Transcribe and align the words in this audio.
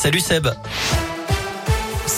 Salut 0.00 0.22
Seb. 0.22 0.46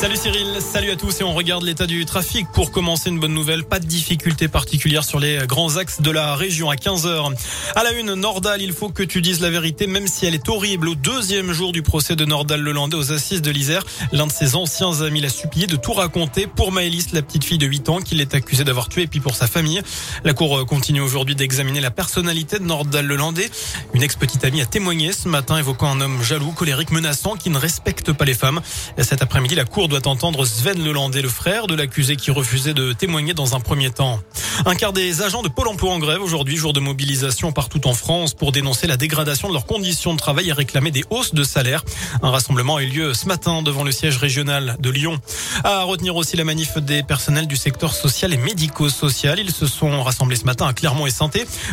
Salut 0.02 0.16
Cyril, 0.16 0.58
salut 0.60 0.90
à 0.90 0.96
tous 0.96 1.20
et 1.20 1.22
on 1.22 1.32
regarde 1.32 1.62
l'état 1.62 1.86
du 1.86 2.04
trafic. 2.04 2.48
Pour 2.52 2.72
commencer, 2.72 3.08
une 3.08 3.20
bonne 3.20 3.34
nouvelle, 3.34 3.62
pas 3.62 3.78
de 3.78 3.86
difficultés 3.86 4.48
particulières 4.48 5.04
sur 5.04 5.20
les 5.20 5.46
grands 5.46 5.76
axes 5.76 6.00
de 6.00 6.10
la 6.10 6.34
région 6.34 6.70
à 6.70 6.74
15h. 6.74 7.32
À 7.76 7.84
la 7.84 7.92
une, 7.92 8.14
Nordal, 8.14 8.60
il 8.62 8.72
faut 8.72 8.88
que 8.88 9.04
tu 9.04 9.22
dises 9.22 9.40
la 9.40 9.48
vérité, 9.48 9.86
même 9.86 10.08
si 10.08 10.26
elle 10.26 10.34
est 10.34 10.48
horrible. 10.48 10.88
Au 10.88 10.96
deuxième 10.96 11.52
jour 11.52 11.70
du 11.70 11.82
procès 11.82 12.16
de 12.16 12.24
Nordal 12.24 12.62
Lelandais 12.62 12.96
aux 12.96 13.12
assises 13.12 13.42
de 13.42 13.52
l'Isère, 13.52 13.84
l'un 14.10 14.26
de 14.26 14.32
ses 14.32 14.56
anciens 14.56 15.02
amis 15.02 15.20
l'a 15.20 15.28
supplié 15.28 15.68
de 15.68 15.76
tout 15.76 15.92
raconter 15.92 16.48
pour 16.48 16.72
Maëlys, 16.72 17.12
la 17.12 17.22
petite 17.22 17.44
fille 17.44 17.58
de 17.58 17.66
8 17.66 17.88
ans 17.88 18.00
qu'il 18.00 18.20
est 18.20 18.34
accusé 18.34 18.64
d'avoir 18.64 18.88
tué 18.88 19.02
et 19.02 19.06
puis 19.06 19.20
pour 19.20 19.36
sa 19.36 19.46
famille. 19.46 19.82
La 20.24 20.34
cour 20.34 20.66
continue 20.66 21.00
aujourd'hui 21.00 21.36
d'examiner 21.36 21.80
la 21.80 21.92
personnalité 21.92 22.58
de 22.58 22.64
Nordal 22.64 23.06
Lelandais. 23.06 23.48
Une 23.94 24.02
ex-petite 24.02 24.44
amie 24.44 24.62
a 24.62 24.66
témoigné 24.66 25.12
ce 25.12 25.28
matin 25.28 25.58
évoquant 25.58 25.92
un 25.92 26.00
homme 26.00 26.24
jaloux, 26.24 26.50
colérique, 26.50 26.90
menaçant 26.90 27.36
qui 27.36 27.50
ne 27.50 27.58
respecte 27.58 28.12
pas 28.12 28.24
les 28.24 28.34
femmes. 28.34 28.60
Cet 28.98 29.22
après-midi, 29.22 29.54
la 29.54 29.64
cour 29.64 29.91
doit 29.92 30.08
entendre 30.08 30.46
Sven 30.46 30.82
Lelandais, 30.82 31.20
le 31.20 31.28
frère 31.28 31.66
de 31.66 31.74
l'accusé 31.74 32.16
qui 32.16 32.30
refusait 32.30 32.72
de 32.72 32.94
témoigner 32.94 33.34
dans 33.34 33.54
un 33.54 33.60
premier 33.60 33.90
temps. 33.90 34.20
Un 34.64 34.74
quart 34.74 34.94
des 34.94 35.20
agents 35.20 35.42
de 35.42 35.50
Pôle 35.50 35.68
emploi 35.68 35.92
en 35.92 35.98
grève 35.98 36.22
aujourd'hui, 36.22 36.56
jour 36.56 36.72
de 36.72 36.80
mobilisation 36.80 37.52
partout 37.52 37.86
en 37.86 37.92
France 37.92 38.32
pour 38.32 38.52
dénoncer 38.52 38.86
la 38.86 38.96
dégradation 38.96 39.48
de 39.48 39.52
leurs 39.52 39.66
conditions 39.66 40.14
de 40.14 40.18
travail 40.18 40.48
et 40.48 40.52
réclamer 40.54 40.90
des 40.90 41.04
hausses 41.10 41.34
de 41.34 41.44
salaire. 41.44 41.84
Un 42.22 42.30
rassemblement 42.30 42.76
a 42.76 42.82
eu 42.82 42.86
lieu 42.86 43.12
ce 43.12 43.26
matin 43.26 43.60
devant 43.60 43.84
le 43.84 43.92
siège 43.92 44.16
régional 44.16 44.76
de 44.80 44.88
Lyon. 44.88 45.20
À 45.62 45.82
retenir 45.82 46.16
aussi 46.16 46.38
la 46.38 46.44
manif 46.44 46.78
des 46.78 47.02
personnels 47.02 47.46
du 47.46 47.56
secteur 47.56 47.92
social 47.92 48.32
et 48.32 48.38
médico-social. 48.38 49.38
Ils 49.38 49.52
se 49.52 49.66
sont 49.66 50.02
rassemblés 50.02 50.36
ce 50.36 50.44
matin 50.44 50.66
à 50.66 50.72
Clermont 50.72 51.06
et 51.06 51.10
saint 51.10 51.28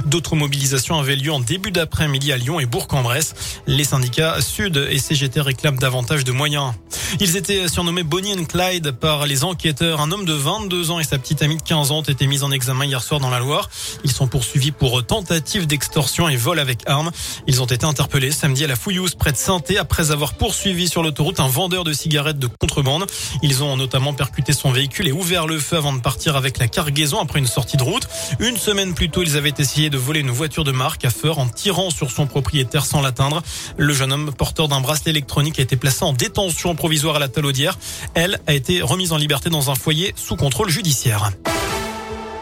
D'autres 0.05 0.36
mobilisations 0.36 0.99
avaient 0.99 1.16
lieu 1.16 1.32
en 1.32 1.40
début 1.40 1.72
d'après-midi 1.72 2.34
à 2.34 2.38
Lyon 2.38 2.60
et 2.60 2.66
Bourg-en-Bresse. 2.66 3.34
Les 3.66 3.86
syndicats 3.86 4.41
Sud 4.41 4.88
et 4.90 4.99
CGT 4.99 5.40
réclament 5.40 5.80
davantage 5.80 6.26
de 6.26 6.34
moyens. 6.34 6.74
Ils 7.20 7.36
étaient 7.36 7.68
surnommés 7.68 8.04
Bonnie 8.04 8.34
and 8.34 8.45
Clyde 8.45 8.91
par 8.91 9.26
les 9.26 9.44
enquêteurs. 9.44 9.99
Un 9.99 10.12
homme 10.12 10.26
de 10.26 10.34
22 10.34 10.91
ans 10.91 10.99
et 10.99 11.04
sa 11.04 11.18
petite 11.18 11.41
amie 11.41 11.57
de 11.57 11.63
15 11.63 11.91
ans 11.91 11.99
ont 11.99 12.04
été 12.04 12.27
mis 12.27 12.43
en 12.43 12.52
examen 12.52 12.85
hier 12.85 13.02
soir 13.02 13.20
dans 13.20 13.32
la 13.32 13.40
Loire. 13.40 13.70
Ils 14.04 14.12
sont 14.12 14.27
poursuivis 14.27 14.71
pour 14.71 15.04
tentative 15.05 15.65
d'extorsion 15.65 16.30
et 16.30 16.35
vol 16.35 16.60
avec 16.60 16.87
armes. 16.87 17.10
Ils 17.48 17.62
ont 17.63 17.65
été 17.65 17.85
interpellés 17.85 18.32
samedi 18.32 18.63
à 18.63 18.68
la 18.68 18.76
Fouillouse 18.76 19.15
près 19.15 19.32
de 19.32 19.37
saint 19.37 19.60
après 19.80 20.12
avoir 20.12 20.34
poursuivi 20.34 20.87
sur 20.87 21.02
l'autoroute 21.02 21.40
un 21.40 21.48
vendeur 21.48 21.84
de 21.84 21.93
cigarettes 21.93 22.40
de 22.40 22.48
contrebande. 22.48 23.07
Ils 23.41 23.63
ont 23.63 23.76
notamment 23.76 24.13
percuté 24.13 24.54
son 24.54 24.71
véhicule 24.71 25.07
et 25.07 25.12
ouvert 25.12 25.48
le 25.48 25.57
feu 25.57 25.77
avant 25.77 25.93
de 25.93 25.99
partir 25.99 26.35
avec 26.35 26.60
la 26.60 26.68
cargaison 26.68 27.20
après 27.20 27.40
une 27.40 27.48
sortie 27.48 27.77
de 27.77 27.84
route. 27.84 28.07
Une 28.40 28.57
semaine 28.57 28.93
plus 28.93 29.10
tôt, 29.10 29.24
ils 29.24 29.35
avaient 29.35 29.54
essayé 29.57 29.90
de 29.90 29.98
voler 29.98 30.20
une 30.20 30.32
voiture 30.32 30.63
de 30.63 30.71
marque 30.71 31.05
à 31.05 31.10
Feur 31.10 31.40
en 31.40 31.48
tirant 31.48 31.90
sur 31.90 32.12
son 32.12 32.27
propriétaire 32.27 32.85
sans 32.85 33.02
l'atteindre. 33.02 33.41
Le 33.77 33.93
jeune 33.93 34.13
homme 34.13 34.32
porteur 34.32 34.68
d'un 34.68 34.82
bracelet 34.82 35.12
électronique 35.12 35.60
a 35.60 35.63
été 35.63 35.76
placé 35.76 36.04
en 36.04 36.13
détention 36.13 36.76
provisoire 36.76 36.99
à 37.08 37.20
la 37.20 37.28
Talaudière. 37.28 37.78
Elle 38.14 38.40
a 38.48 38.54
été 38.54 38.82
remise 38.82 39.12
en 39.12 39.18
liberté 39.18 39.50
dans 39.50 39.72
un 39.72 39.76
foyer 39.76 40.14
sous 40.16 40.36
contrôle 40.36 40.70
judiciaire. 40.70 41.32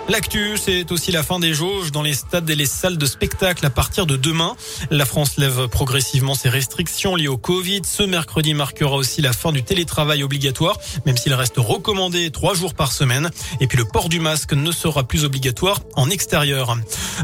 L'actu, 0.09 0.57
c'est 0.57 0.89
aussi 0.93 1.11
la 1.11 1.21
fin 1.21 1.37
des 1.37 1.53
jauges 1.53 1.91
dans 1.91 2.01
les 2.01 2.13
stades 2.13 2.49
et 2.49 2.55
les 2.55 2.65
salles 2.65 2.97
de 2.97 3.05
spectacle 3.05 3.65
à 3.65 3.69
partir 3.69 4.05
de 4.05 4.15
demain. 4.15 4.55
La 4.89 5.05
France 5.05 5.35
lève 5.35 5.67
progressivement 5.67 6.33
ses 6.33 6.47
restrictions 6.47 7.17
liées 7.17 7.27
au 7.27 7.35
Covid. 7.35 7.81
Ce 7.83 8.03
mercredi 8.03 8.53
marquera 8.53 8.95
aussi 8.95 9.21
la 9.21 9.33
fin 9.33 9.51
du 9.51 9.63
télétravail 9.63 10.23
obligatoire, 10.23 10.77
même 11.05 11.17
s'il 11.17 11.33
reste 11.33 11.55
recommandé 11.57 12.31
trois 12.31 12.53
jours 12.53 12.73
par 12.73 12.93
semaine. 12.93 13.29
Et 13.59 13.67
puis 13.67 13.77
le 13.77 13.83
port 13.83 14.07
du 14.07 14.21
masque 14.21 14.53
ne 14.53 14.71
sera 14.71 15.03
plus 15.03 15.25
obligatoire 15.25 15.81
en 15.95 16.09
extérieur. 16.09 16.77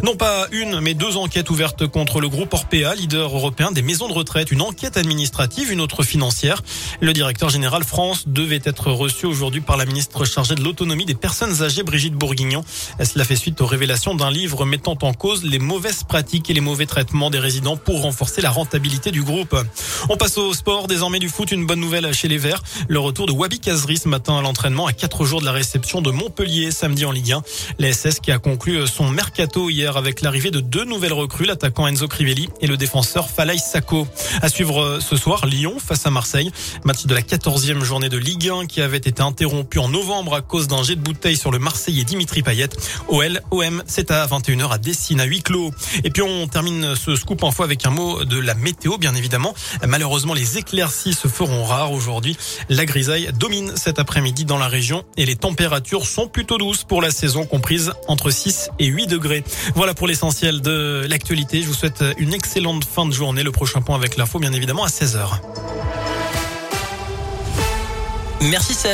Non 0.03 0.17
pas 0.17 0.47
une, 0.51 0.81
mais 0.81 0.93
deux 0.93 1.15
enquêtes 1.15 1.49
ouvertes 1.49 1.87
contre 1.87 2.19
le 2.19 2.27
groupe 2.27 2.53
Orpea, 2.53 2.95
leader 2.95 3.33
européen 3.33 3.71
des 3.71 3.81
maisons 3.81 4.09
de 4.09 4.13
retraite. 4.13 4.51
Une 4.51 4.61
enquête 4.61 4.97
administrative, 4.97 5.71
une 5.71 5.79
autre 5.79 6.03
financière. 6.03 6.61
Le 6.99 7.13
directeur 7.13 7.49
général 7.49 7.85
France 7.85 8.25
devait 8.27 8.61
être 8.65 8.91
reçu 8.91 9.25
aujourd'hui 9.25 9.61
par 9.61 9.77
la 9.77 9.85
ministre 9.85 10.25
chargée 10.25 10.55
de 10.55 10.63
l'autonomie 10.63 11.05
des 11.05 11.15
personnes 11.15 11.63
âgées, 11.63 11.83
Brigitte 11.83 12.15
Bourguignon. 12.15 12.65
Cela 13.03 13.25
fait 13.25 13.35
suite 13.35 13.61
aux 13.61 13.65
révélations 13.65 14.15
d'un 14.15 14.31
livre 14.31 14.65
mettant 14.65 14.97
en 15.01 15.13
cause 15.13 15.43
les 15.43 15.59
mauvaises 15.59 16.03
pratiques 16.03 16.49
et 16.49 16.53
les 16.53 16.61
mauvais 16.61 16.85
traitements 16.85 17.29
des 17.29 17.39
résidents 17.39 17.77
pour 17.77 18.01
renforcer 18.01 18.41
la 18.41 18.49
rentabilité 18.49 19.11
du 19.11 19.23
groupe? 19.23 19.55
On 20.09 20.17
passe 20.17 20.37
au 20.37 20.53
sport, 20.53 20.87
désormais 20.87 21.19
du 21.19 21.29
foot, 21.29 21.51
une 21.51 21.65
bonne 21.65 21.79
nouvelle 21.79 22.13
chez 22.13 22.27
les 22.27 22.37
Verts. 22.37 22.63
Le 22.87 22.99
retour 22.99 23.25
de 23.25 23.31
Wabi 23.31 23.59
Kazri 23.59 23.97
ce 23.97 24.07
matin 24.07 24.37
à 24.37 24.41
l'entraînement 24.41 24.85
à 24.85 24.93
quatre 24.93 25.25
jours 25.25 25.41
de 25.41 25.45
la 25.45 25.51
réception 25.51 26.01
de 26.01 26.11
Montpellier 26.11 26.71
samedi 26.71 27.05
en 27.05 27.11
Ligue 27.11 27.33
1. 27.33 27.41
La 27.79 27.91
SS 27.91 28.19
qui 28.19 28.31
a 28.31 28.39
conclu 28.39 28.85
son 28.87 29.09
mercato 29.09 29.69
hier 29.69 29.97
avec 29.97 30.21
l'arrivée 30.21 30.51
de 30.51 30.59
deux 30.59 30.85
nouvelles 30.85 31.13
recrues, 31.13 31.45
l'attaquant 31.45 31.87
Enzo 31.87 32.07
Crivelli 32.07 32.49
et 32.61 32.67
le 32.67 32.77
défenseur 32.77 33.29
Falay 33.29 33.57
Sacco. 33.57 34.07
À 34.41 34.49
suivre 34.49 34.99
ce 34.99 35.15
soir, 35.15 35.45
Lyon 35.45 35.77
face 35.79 36.05
à 36.05 36.09
Marseille. 36.09 36.51
Match 36.83 37.05
de 37.05 37.13
la 37.13 37.21
14e 37.21 37.83
journée 37.83 38.09
de 38.09 38.17
Ligue 38.17 38.49
1 38.49 38.65
qui 38.65 38.81
avait 38.81 38.97
été 38.97 39.21
interrompu 39.21 39.79
en 39.79 39.89
novembre 39.89 40.35
à 40.35 40.41
cause 40.41 40.67
d'un 40.67 40.83
jet 40.83 40.95
de 40.95 41.01
bouteille 41.01 41.37
sur 41.37 41.51
le 41.51 41.59
Marseillais 41.59 42.03
Dimitri 42.03 42.43
Payet. 42.43 42.62
OL, 43.07 43.41
OM, 43.51 43.83
c'est 43.85 44.11
à 44.11 44.25
21h 44.27 44.69
à 44.71 44.77
Dessine, 44.77 45.19
à 45.19 45.25
huis 45.25 45.41
clos. 45.41 45.71
Et 46.03 46.09
puis 46.09 46.21
on 46.21 46.47
termine 46.47 46.95
ce 46.95 47.15
scoop 47.15 47.43
en 47.43 47.51
fois 47.51 47.65
avec 47.65 47.85
un 47.85 47.89
mot 47.89 48.23
de 48.25 48.39
la 48.39 48.55
météo, 48.55 48.97
bien 48.97 49.15
évidemment. 49.15 49.53
Malheureusement, 49.87 50.33
les 50.33 50.57
éclaircies 50.57 51.13
se 51.13 51.27
feront 51.27 51.63
rares 51.63 51.91
aujourd'hui. 51.91 52.37
La 52.69 52.85
grisaille 52.85 53.29
domine 53.37 53.73
cet 53.75 53.99
après-midi 53.99 54.45
dans 54.45 54.57
la 54.57 54.67
région 54.67 55.03
et 55.17 55.25
les 55.25 55.35
températures 55.35 56.05
sont 56.05 56.27
plutôt 56.27 56.57
douces 56.57 56.83
pour 56.83 57.01
la 57.01 57.11
saison 57.11 57.45
comprise 57.45 57.93
entre 58.07 58.29
6 58.29 58.69
et 58.79 58.85
8 58.85 59.07
degrés. 59.07 59.43
Voilà 59.75 59.93
pour 59.93 60.07
l'essentiel 60.07 60.61
de 60.61 61.05
l'actualité. 61.09 61.61
Je 61.61 61.67
vous 61.67 61.73
souhaite 61.73 62.03
une 62.17 62.33
excellente 62.33 62.85
fin 62.85 63.05
de 63.05 63.11
journée. 63.11 63.43
Le 63.43 63.51
prochain 63.51 63.81
point 63.81 63.95
avec 63.95 64.17
l'info, 64.17 64.39
bien 64.39 64.53
évidemment, 64.53 64.83
à 64.83 64.89
16h. 64.89 65.39
Merci 68.41 68.73
Seb. 68.73 68.91